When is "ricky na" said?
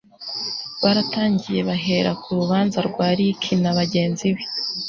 3.17-3.71